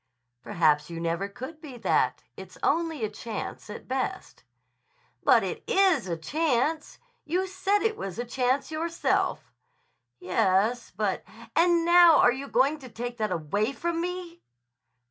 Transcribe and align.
"Perhaps 0.41 0.89
you 0.89 0.99
never 0.99 1.27
could 1.27 1.61
be 1.61 1.77
that. 1.77 2.23
It's 2.35 2.57
only 2.63 3.05
a 3.05 3.07
chance 3.11 3.69
at 3.69 3.87
best." 3.87 4.41
"But 5.21 5.43
it 5.43 5.63
is 5.67 6.07
a 6.09 6.17
chance. 6.17 6.97
You 7.23 7.45
said 7.45 7.83
it 7.83 7.95
was 7.97 8.17
a 8.17 8.25
chance 8.25 8.71
yourself." 8.71 9.53
"Yes; 10.19 10.89
but—" 10.89 11.23
"And 11.55 11.85
now 11.85 12.17
are 12.17 12.33
you 12.33 12.47
going 12.47 12.79
to 12.79 12.89
take 12.89 13.17
that 13.17 13.31
away 13.31 13.73
from 13.73 14.01
me?" 14.01 14.41